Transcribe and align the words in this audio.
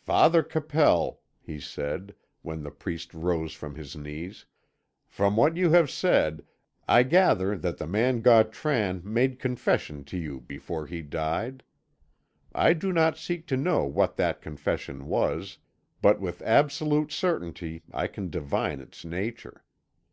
"Father 0.00 0.42
Capel," 0.42 1.20
he 1.40 1.60
said, 1.60 2.12
when 2.42 2.64
the 2.64 2.72
priest 2.72 3.14
rose 3.14 3.52
from 3.54 3.76
his 3.76 3.94
knees, 3.94 4.44
"from 5.06 5.36
what 5.36 5.56
you 5.56 5.70
have 5.70 5.92
said, 5.92 6.44
I 6.88 7.04
gather 7.04 7.56
that 7.56 7.76
the 7.78 7.86
man 7.86 8.20
Gautran 8.20 9.00
made 9.04 9.38
confession 9.38 10.02
to 10.06 10.18
you 10.18 10.40
before 10.40 10.88
he 10.88 11.02
died. 11.02 11.62
I 12.52 12.72
do 12.72 12.92
not 12.92 13.16
seek 13.16 13.46
to 13.46 13.56
know 13.56 13.84
what 13.84 14.16
that 14.16 14.42
confession 14.42 15.06
was, 15.06 15.58
but 16.02 16.18
with 16.20 16.42
absolute 16.42 17.12
certainty 17.12 17.84
I 17.94 18.08
can 18.08 18.28
divine 18.28 18.80
its 18.80 19.04
nature. 19.04 19.62